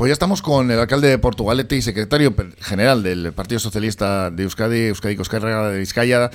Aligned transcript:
Pues 0.00 0.08
ya 0.08 0.12
estamos 0.14 0.40
con 0.40 0.70
el 0.70 0.80
alcalde 0.80 1.08
de 1.08 1.18
Portugalete 1.18 1.76
y 1.76 1.82
secretario 1.82 2.34
general 2.62 3.02
del 3.02 3.34
Partido 3.34 3.58
Socialista 3.58 4.30
de 4.30 4.44
Euskadi, 4.44 4.86
Euskadi 4.86 5.14
Coscarra 5.14 5.68
de 5.68 5.78
Vizcaya, 5.78 6.30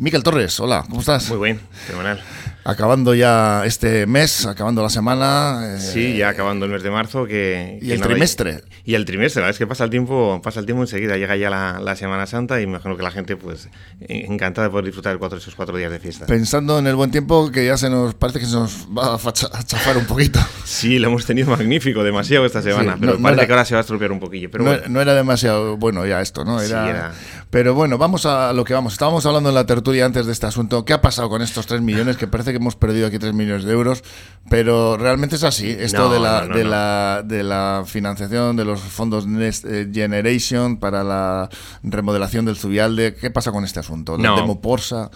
Miquel 0.00 0.24
Torres. 0.24 0.58
Hola, 0.58 0.84
¿cómo 0.88 0.98
estás? 0.98 1.30
Muy 1.30 1.38
bien, 1.38 1.60
fenomenal. 1.86 2.20
Acabando 2.66 3.14
ya 3.14 3.62
este 3.66 4.06
mes, 4.06 4.46
acabando 4.46 4.82
la 4.82 4.88
semana. 4.88 5.76
Eh, 5.76 5.80
sí, 5.80 6.16
ya 6.16 6.30
acabando 6.30 6.64
el 6.64 6.72
mes 6.72 6.82
de 6.82 6.90
marzo. 6.90 7.26
Que, 7.26 7.78
y 7.82 7.90
el 7.90 8.00
trimestre. 8.00 8.62
Y, 8.84 8.94
el 8.94 9.04
trimestre, 9.04 9.42
la 9.42 9.46
verdad 9.46 9.56
es 9.56 9.58
que 9.58 9.66
pasa 9.66 9.84
el 9.84 9.90
tiempo, 9.90 10.40
pasa 10.42 10.60
el 10.60 10.66
tiempo 10.66 10.82
enseguida, 10.82 11.18
llega 11.18 11.36
ya 11.36 11.50
la, 11.50 11.94
Semana 11.94 12.26
Santa 12.26 12.60
y 12.60 12.66
me 12.66 12.72
imagino 12.72 12.96
que 12.96 13.02
la 13.02 13.10
gente, 13.10 13.36
pues, 13.36 13.68
encantada 14.00 14.66
de 14.66 14.70
poder 14.70 14.86
disfrutar 14.86 15.12
de 15.12 15.18
cuatro, 15.18 15.38
esos 15.38 15.54
cuatro 15.54 15.76
días 15.76 15.92
de 15.92 16.00
fiesta. 16.00 16.26
Pensando 16.26 16.78
en 16.78 16.86
el 16.86 16.96
buen 16.96 17.10
tiempo, 17.10 17.52
que 17.52 17.66
ya 17.66 17.76
se 17.76 17.90
nos 17.90 18.14
parece 18.14 18.40
que 18.40 18.46
se 18.46 18.54
nos 18.54 18.88
va 18.88 19.14
a, 19.14 19.32
chafar 19.32 19.98
un 19.98 20.06
poquito. 20.06 20.40
Sí, 20.64 20.98
lo 20.98 21.08
hemos 21.08 21.26
tenido 21.26 21.50
magnífico, 21.50 22.02
demasiado 22.02 22.46
esta 22.46 22.62
semana, 22.62 22.96
pero 22.98 23.18
parece 23.20 23.46
que 23.46 23.52
ahora 23.52 23.64
se 23.64 23.74
va 23.74 23.80
a 23.80 23.82
estropear 23.82 24.10
un 24.10 24.18
poquillo. 24.18 24.50
Pero 24.50 24.64
no, 24.88 25.00
era 25.00 25.14
demasiado 25.14 25.76
bueno 25.76 26.06
ya 26.06 26.20
esto, 26.20 26.44
¿no? 26.44 26.60
Era, 26.60 27.12
Pero 27.50 27.74
bueno, 27.74 27.98
vamos 27.98 28.26
a 28.26 28.52
lo 28.52 28.64
que 28.64 28.72
vamos. 28.72 28.94
Estábamos 28.94 29.24
hablando 29.26 29.50
en 29.50 29.54
la 29.54 29.66
tertulia 29.66 30.06
antes 30.06 30.26
de 30.26 30.32
este 30.32 30.46
asunto. 30.46 30.84
¿Qué 30.84 30.94
ha 30.94 31.00
pasado 31.00 31.28
con 31.28 31.42
estos 31.42 31.66
tres 31.66 31.80
millones? 31.82 32.16
Que 32.16 32.26
parece 32.26 32.53
que 32.54 32.62
hemos 32.62 32.76
perdido 32.76 33.06
aquí 33.06 33.18
tres 33.18 33.34
millones 33.34 33.64
de 33.64 33.72
euros, 33.72 34.04
pero 34.48 34.96
realmente 34.96 35.36
es 35.36 35.44
así. 35.44 35.70
Esto 35.70 36.12
de, 36.12 36.20
la, 36.20 36.46
de, 36.46 36.64
la, 36.64 37.22
de 37.24 37.42
la 37.42 37.84
financiación 37.86 38.56
de 38.56 38.64
los 38.64 38.80
fondos 38.80 39.26
Next 39.26 39.64
eh, 39.64 39.88
Generation 39.92 40.76
para 40.78 41.02
la 41.02 41.48
remodelación 41.82 42.44
del 42.44 42.56
Zubialde, 42.56 43.14
¿qué 43.14 43.30
pasa 43.30 43.52
con 43.52 43.64
este 43.64 43.80
asunto? 43.80 44.16
¿La 44.18 44.36
demo 44.36 44.60
Porsa? 44.60 45.10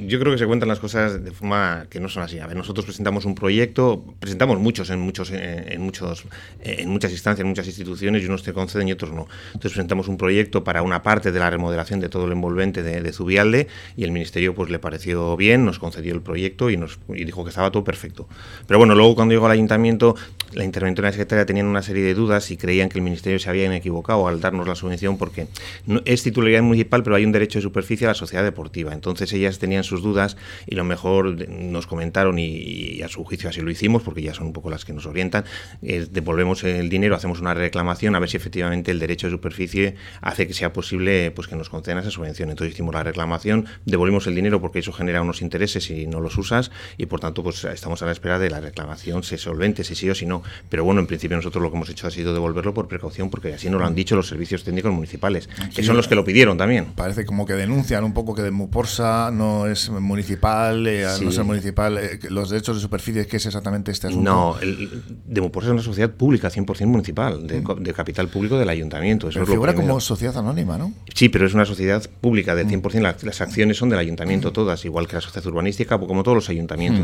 yo 0.00 0.20
creo 0.20 0.32
que 0.32 0.38
se 0.38 0.46
cuentan 0.46 0.68
las 0.68 0.78
cosas 0.78 1.22
de 1.22 1.30
forma 1.32 1.86
que 1.90 2.00
no 2.00 2.08
son 2.08 2.22
así. 2.22 2.38
A 2.38 2.46
ver, 2.46 2.56
nosotros 2.56 2.84
presentamos 2.84 3.24
un 3.24 3.34
proyecto, 3.34 4.04
presentamos 4.20 4.58
muchos 4.58 4.90
en 4.90 5.00
muchos 5.00 5.30
en 5.30 5.80
muchos 5.80 6.24
en 6.60 6.88
muchas 6.90 7.10
instancias, 7.10 7.40
en 7.40 7.48
muchas 7.48 7.66
instituciones 7.66 8.22
y 8.22 8.26
unos 8.26 8.42
te 8.42 8.52
conceden 8.52 8.88
y 8.88 8.92
otros 8.92 9.12
no. 9.12 9.26
Entonces 9.48 9.72
presentamos 9.72 10.08
un 10.08 10.16
proyecto 10.16 10.64
para 10.64 10.82
una 10.82 11.02
parte 11.02 11.32
de 11.32 11.38
la 11.38 11.50
remodelación 11.50 12.00
de 12.00 12.08
todo 12.08 12.26
el 12.26 12.32
envolvente 12.32 12.82
de, 12.82 13.00
de 13.00 13.12
Zubialde 13.12 13.68
y 13.96 14.04
el 14.04 14.12
ministerio 14.12 14.54
pues 14.54 14.70
le 14.70 14.78
pareció 14.78 15.36
bien, 15.36 15.64
nos 15.64 15.78
concedió 15.78 16.14
el 16.14 16.22
proyecto 16.22 16.70
y 16.70 16.75
y 17.08 17.24
dijo 17.24 17.44
que 17.44 17.50
estaba 17.50 17.70
todo 17.70 17.84
perfecto. 17.84 18.28
Pero 18.66 18.78
bueno, 18.78 18.94
luego 18.94 19.14
cuando 19.14 19.32
llegó 19.32 19.46
al 19.46 19.52
ayuntamiento, 19.52 20.16
la 20.52 20.64
interventora 20.64 21.06
de 21.06 21.10
la 21.10 21.12
secretaria 21.12 21.46
tenían 21.46 21.66
una 21.66 21.82
serie 21.82 22.02
de 22.04 22.14
dudas 22.14 22.50
y 22.50 22.56
creían 22.56 22.88
que 22.88 22.98
el 22.98 23.04
ministerio 23.04 23.38
se 23.38 23.50
había 23.50 23.74
equivocado 23.74 24.28
al 24.28 24.40
darnos 24.40 24.66
la 24.66 24.74
subvención 24.74 25.18
porque 25.18 25.48
es 26.04 26.22
titularidad 26.22 26.62
municipal, 26.62 27.02
pero 27.02 27.16
hay 27.16 27.24
un 27.24 27.32
derecho 27.32 27.58
de 27.58 27.62
superficie 27.62 28.06
a 28.06 28.10
la 28.10 28.14
sociedad 28.14 28.44
deportiva. 28.44 28.92
Entonces 28.92 29.32
ellas 29.32 29.58
tenían 29.58 29.84
sus 29.84 30.02
dudas 30.02 30.36
y 30.66 30.74
lo 30.74 30.84
mejor 30.84 31.48
nos 31.48 31.86
comentaron 31.86 32.38
y, 32.38 33.02
a 33.02 33.08
su 33.08 33.24
juicio 33.24 33.48
así 33.48 33.60
lo 33.60 33.70
hicimos 33.70 34.02
porque 34.02 34.22
ya 34.22 34.34
son 34.34 34.46
un 34.46 34.52
poco 34.52 34.70
las 34.70 34.84
que 34.84 34.92
nos 34.92 35.06
orientan, 35.06 35.44
devolvemos 35.80 36.64
el 36.64 36.88
dinero, 36.88 37.14
hacemos 37.14 37.40
una 37.40 37.54
reclamación 37.54 38.14
a 38.14 38.18
ver 38.18 38.28
si 38.28 38.36
efectivamente 38.36 38.90
el 38.90 38.98
derecho 38.98 39.26
de 39.26 39.32
superficie 39.32 39.96
hace 40.20 40.46
que 40.46 40.54
sea 40.54 40.72
posible 40.72 41.30
pues 41.32 41.48
que 41.48 41.56
nos 41.56 41.68
concedan 41.68 41.98
esa 41.98 42.10
subvención. 42.10 42.50
Entonces 42.50 42.74
hicimos 42.74 42.94
la 42.94 43.02
reclamación, 43.02 43.66
devolvimos 43.84 44.26
el 44.26 44.34
dinero 44.34 44.60
porque 44.60 44.78
eso 44.78 44.92
genera 44.92 45.22
unos 45.22 45.42
intereses 45.42 45.84
si 45.84 46.06
no 46.06 46.20
los 46.20 46.38
usas 46.38 46.65
y 46.96 47.06
por 47.06 47.20
tanto 47.20 47.42
pues 47.42 47.64
estamos 47.64 48.02
a 48.02 48.06
la 48.06 48.12
espera 48.12 48.38
de 48.38 48.50
la 48.50 48.60
reclamación, 48.60 49.22
se 49.22 49.38
solvente, 49.38 49.84
si 49.84 49.94
sí 49.94 50.08
o 50.10 50.14
si 50.14 50.26
no. 50.26 50.42
Pero 50.68 50.84
bueno, 50.84 51.00
en 51.00 51.06
principio 51.06 51.36
nosotros 51.36 51.62
lo 51.62 51.70
que 51.70 51.76
hemos 51.76 51.88
hecho 51.88 52.06
ha 52.06 52.10
sido 52.10 52.32
devolverlo 52.32 52.74
por 52.74 52.88
precaución, 52.88 53.30
porque 53.30 53.54
así 53.54 53.68
nos 53.70 53.80
lo 53.80 53.86
han 53.86 53.94
dicho 53.94 54.16
los 54.16 54.28
servicios 54.28 54.64
técnicos 54.64 54.92
municipales, 54.92 55.48
que 55.74 55.82
son 55.82 55.96
los 55.96 56.08
que 56.08 56.14
lo 56.14 56.24
pidieron 56.24 56.56
también. 56.58 56.86
Parece 56.94 57.24
como 57.24 57.46
que 57.46 57.54
denuncian 57.54 58.04
un 58.04 58.12
poco 58.12 58.34
que 58.34 58.42
de 58.42 58.50
Muporsa 58.50 59.30
no 59.32 59.66
es 59.66 59.90
municipal, 59.90 60.86
eh, 60.86 61.06
no 61.20 61.30
es 61.30 61.44
municipal, 61.44 61.98
eh, 61.98 62.18
los 62.30 62.50
derechos 62.50 62.76
de 62.76 62.82
superficie, 62.82 63.26
¿qué 63.26 63.36
es 63.36 63.46
exactamente 63.46 63.90
este 63.90 64.08
asunto? 64.08 64.30
No, 64.30 64.58
el, 64.60 65.02
Demoporsa 65.26 65.68
es 65.68 65.72
una 65.74 65.82
sociedad 65.82 66.10
pública, 66.10 66.50
100% 66.50 66.86
municipal, 66.86 67.46
de, 67.46 67.60
mm. 67.60 67.82
de, 67.82 67.92
capital 67.92 68.28
público 68.28 68.58
del 68.58 68.68
ayuntamiento. 68.68 69.28
Eso 69.28 69.40
pero 69.40 69.46
figura 69.46 69.74
como 69.74 70.00
sociedad 70.00 70.36
anónima, 70.36 70.78
¿no? 70.78 70.92
Sí, 71.14 71.28
pero 71.28 71.46
es 71.46 71.54
una 71.54 71.64
sociedad 71.64 72.02
pública 72.20 72.54
del 72.54 72.68
100%, 72.68 73.00
mm. 73.00 73.26
las, 73.26 73.40
acciones 73.40 73.76
son 73.76 73.88
del 73.88 73.98
ayuntamiento 73.98 74.50
mm. 74.50 74.52
todas, 74.52 74.84
igual 74.84 75.06
que 75.06 75.16
la 75.16 75.22
sociedad 75.22 75.46
urbanística, 75.46 75.98
como 75.98 76.22
todos 76.22 76.36
los 76.36 76.48
ayuntamientos 76.48 76.55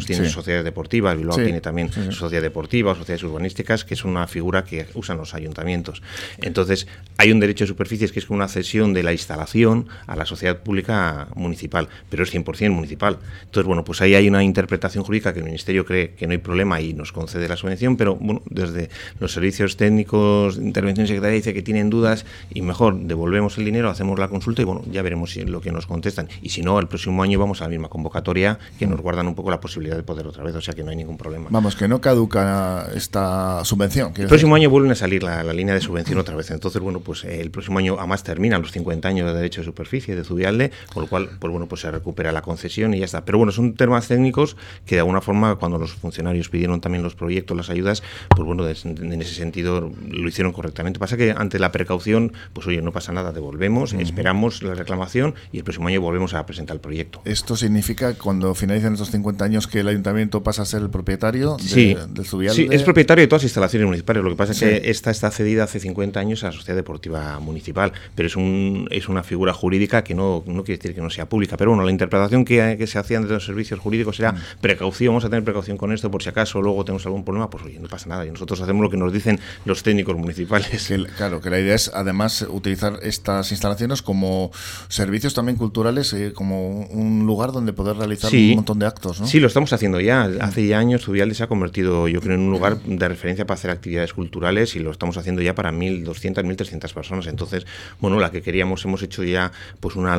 tienen 0.06 0.30
sociedades 0.30 0.64
deportivas, 0.64 1.16
luego 1.16 1.42
tiene 1.42 1.60
también 1.60 1.90
sociedad 2.12 2.42
deportiva 2.42 2.92
o 2.92 2.94
sociedades 2.94 3.22
urbanísticas, 3.24 3.84
que 3.84 3.94
es 3.94 4.04
una 4.04 4.26
figura 4.26 4.64
que 4.64 4.86
usan 4.94 5.16
los 5.16 5.34
ayuntamientos. 5.34 6.02
Entonces, 6.38 6.86
hay 7.18 7.32
un 7.32 7.40
derecho 7.40 7.64
de 7.64 7.68
superficies 7.68 8.12
que 8.12 8.18
es 8.18 8.30
una 8.30 8.48
cesión 8.48 8.92
de 8.94 9.02
la 9.02 9.12
instalación 9.12 9.88
a 10.06 10.16
la 10.16 10.26
sociedad 10.26 10.62
pública 10.62 11.28
municipal, 11.34 11.88
pero 12.10 12.22
es 12.22 12.34
100% 12.34 12.70
municipal. 12.70 13.18
Entonces, 13.44 13.66
bueno, 13.66 13.84
pues 13.84 14.00
ahí 14.00 14.14
hay 14.14 14.28
una 14.28 14.42
interpretación 14.42 15.04
jurídica 15.04 15.32
que 15.32 15.40
el 15.40 15.44
Ministerio 15.44 15.84
cree 15.84 16.14
que 16.14 16.26
no 16.26 16.32
hay 16.32 16.38
problema 16.38 16.80
y 16.80 16.92
nos 16.92 17.12
concede 17.12 17.48
la 17.48 17.56
subvención, 17.56 17.96
pero 17.96 18.16
bueno, 18.16 18.42
desde 18.48 18.90
los 19.20 19.32
servicios 19.32 19.76
técnicos 19.76 20.56
de 20.56 20.64
intervención 20.64 21.06
secretaria 21.06 21.36
dice 21.36 21.54
que 21.54 21.62
tienen 21.62 21.90
dudas 21.90 22.24
y 22.52 22.62
mejor 22.62 22.98
devolvemos 22.98 23.58
el 23.58 23.64
dinero, 23.64 23.90
hacemos 23.90 24.18
la 24.18 24.28
consulta 24.28 24.62
y 24.62 24.64
bueno, 24.64 24.82
ya 24.90 25.02
veremos 25.02 25.32
si 25.32 25.44
lo 25.44 25.60
que 25.60 25.72
nos 25.72 25.86
contestan. 25.86 26.28
Y 26.42 26.50
si 26.50 26.62
no, 26.62 26.78
el 26.78 26.88
próximo 26.88 27.22
año 27.22 27.38
vamos 27.38 27.60
a 27.60 27.64
la 27.64 27.70
misma 27.70 27.88
convocatoria 27.88 28.58
que 28.78 28.86
nos 28.86 29.00
guardan 29.00 29.26
un 29.26 29.34
poco 29.34 29.41
la 29.50 29.60
posibilidad 29.60 29.96
de 29.96 30.02
poder 30.02 30.26
otra 30.26 30.42
vez, 30.44 30.54
o 30.54 30.60
sea 30.60 30.74
que 30.74 30.82
no 30.82 30.90
hay 30.90 30.96
ningún 30.96 31.16
problema. 31.16 31.48
Vamos, 31.50 31.76
que 31.76 31.88
no 31.88 32.00
caduca 32.00 32.88
esta 32.94 33.64
subvención. 33.64 34.12
El 34.16 34.28
próximo 34.28 34.54
año 34.54 34.70
vuelven 34.70 34.92
a 34.92 34.94
salir 34.94 35.22
la, 35.22 35.42
línea 35.52 35.74
de 35.74 35.80
subvención 35.80 36.18
otra 36.18 36.34
vez. 36.34 36.50
Entonces, 36.50 36.80
bueno, 36.80 37.00
pues 37.00 37.24
eh, 37.24 37.40
el 37.40 37.50
próximo 37.50 37.78
año 37.78 37.96
además 37.98 38.22
termina 38.22 38.58
los 38.58 38.72
50 38.72 39.08
años 39.08 39.26
de 39.26 39.34
derecho 39.34 39.60
de 39.60 39.64
superficie 39.64 40.14
de 40.16 40.24
Zubialde, 40.24 40.70
por 40.92 41.02
lo 41.02 41.08
cual, 41.08 41.30
pues 41.38 41.50
bueno, 41.50 41.66
pues 41.66 41.82
se 41.82 41.90
recupera 41.90 42.32
la 42.32 42.42
concesión 42.42 42.94
y 42.94 42.98
ya 42.98 43.04
está. 43.04 43.24
Pero 43.24 43.38
bueno, 43.38 43.52
son 43.52 43.74
temas 43.74 44.08
técnicos 44.08 44.56
que 44.86 44.96
de 44.96 45.00
alguna 45.00 45.20
forma, 45.20 45.56
cuando 45.56 45.78
los 45.78 45.92
funcionarios 45.92 46.48
pidieron 46.48 46.80
también 46.80 47.02
los 47.02 47.14
proyectos, 47.14 47.56
las 47.56 47.70
ayudas, 47.70 48.02
pues 48.28 48.46
bueno, 48.46 48.66
en 48.66 49.22
ese 49.22 49.34
sentido 49.34 49.92
lo 50.08 50.28
hicieron 50.28 50.52
correctamente. 50.52 50.98
Pasa 50.98 51.16
que 51.16 51.32
ante 51.36 51.58
la 51.58 51.72
precaución, 51.72 52.32
pues 52.52 52.66
oye, 52.66 52.82
no 52.82 52.92
pasa 52.92 53.12
nada, 53.12 53.32
devolvemos, 53.32 53.92
esperamos 53.92 54.62
la 54.62 54.74
reclamación 54.74 55.34
y 55.52 55.58
el 55.58 55.64
próximo 55.64 55.88
año 55.88 56.00
volvemos 56.00 56.34
a 56.34 56.44
presentar 56.46 56.76
el 56.76 56.80
proyecto. 56.80 57.22
¿Esto 57.24 57.56
significa 57.56 58.14
cuando 58.14 58.54
finalicen 58.54 58.94
estos 58.94 59.10
50 59.10 59.21
años 59.40 59.66
que 59.66 59.80
el 59.80 59.88
ayuntamiento 59.88 60.42
pasa 60.42 60.62
a 60.62 60.64
ser 60.64 60.82
el 60.82 60.90
propietario 60.90 61.56
de, 61.56 61.98
del 62.10 62.26
Zubialde? 62.26 62.62
Sí, 62.62 62.68
es 62.70 62.82
propietario 62.82 63.22
de 63.22 63.28
todas 63.28 63.42
las 63.42 63.50
instalaciones 63.50 63.86
municipales. 63.86 64.22
Lo 64.22 64.30
que 64.30 64.36
pasa 64.36 64.52
es 64.52 64.60
que 64.60 64.90
esta 64.90 65.10
está 65.10 65.30
cedida 65.30 65.64
hace 65.64 65.80
50 65.80 66.20
años 66.20 66.44
a 66.44 66.46
la 66.46 66.52
Sociedad 66.52 66.76
Deportiva 66.76 67.38
Municipal, 67.40 67.92
pero 68.14 68.26
es, 68.26 68.36
un, 68.36 68.88
es 68.90 69.08
una 69.08 69.22
figura 69.22 69.52
jurídica 69.52 70.04
que 70.04 70.14
no, 70.14 70.42
no 70.46 70.64
quiere 70.64 70.78
decir 70.78 70.94
que 70.94 71.00
no 71.00 71.10
sea 71.10 71.28
pública. 71.28 71.56
Pero 71.56 71.70
bueno, 71.70 71.84
la 71.84 71.90
interpretación 71.90 72.44
que, 72.44 72.76
que 72.78 72.86
se 72.86 72.98
hacían 72.98 73.26
de 73.26 73.34
los 73.34 73.44
servicios 73.44 73.80
jurídicos 73.80 74.18
era 74.20 74.32
mm. 74.32 74.38
precaución, 74.60 75.12
vamos 75.12 75.24
a 75.24 75.30
tener 75.30 75.44
precaución 75.44 75.76
con 75.76 75.92
esto 75.92 76.10
por 76.10 76.22
si 76.22 76.28
acaso 76.28 76.60
luego 76.60 76.84
tenemos 76.84 77.04
algún 77.06 77.24
problema, 77.24 77.50
pues 77.50 77.64
oye, 77.64 77.78
no 77.78 77.88
pasa 77.88 78.08
nada. 78.08 78.26
Y 78.26 78.30
nosotros 78.30 78.60
hacemos 78.60 78.82
lo 78.82 78.90
que 78.90 78.96
nos 78.96 79.12
dicen 79.12 79.40
los 79.64 79.82
técnicos 79.82 80.16
municipales. 80.16 80.92
claro, 81.16 81.40
que 81.40 81.50
la 81.50 81.60
idea 81.60 81.74
es 81.74 81.90
además 81.94 82.46
utilizar 82.48 82.98
estas 83.02 83.50
instalaciones 83.50 84.02
como 84.02 84.50
servicios 84.88 85.34
también 85.34 85.56
culturales, 85.56 86.12
eh, 86.12 86.32
como 86.34 86.86
un 86.86 87.26
lugar 87.26 87.52
donde 87.52 87.72
poder 87.72 87.96
realizar 87.96 88.32
un 88.32 88.56
montón 88.56 88.78
de 88.78 88.86
actos. 88.86 89.11
¿No? 89.20 89.26
Sí, 89.26 89.40
lo 89.40 89.46
estamos 89.46 89.72
haciendo 89.72 90.00
ya. 90.00 90.28
Hace 90.40 90.66
ya 90.66 90.78
años 90.78 91.02
Zubialde 91.02 91.34
se 91.34 91.42
ha 91.42 91.46
convertido, 91.46 92.08
yo 92.08 92.20
creo, 92.20 92.34
en 92.34 92.42
un 92.42 92.50
lugar 92.50 92.80
de 92.82 93.08
referencia 93.08 93.46
para 93.46 93.58
hacer 93.58 93.70
actividades 93.70 94.12
culturales 94.12 94.76
y 94.76 94.80
lo 94.80 94.90
estamos 94.90 95.16
haciendo 95.16 95.42
ya 95.42 95.54
para 95.54 95.72
1.200, 95.72 96.44
1.300 96.44 96.92
personas. 96.92 97.26
Entonces, 97.26 97.66
bueno, 98.00 98.18
la 98.18 98.30
que 98.30 98.42
queríamos, 98.42 98.84
hemos 98.84 99.02
hecho 99.02 99.24
ya 99.24 99.52
pues 99.80 99.96
una, 99.96 100.16